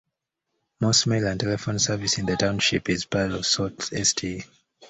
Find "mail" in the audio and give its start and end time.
1.05-1.27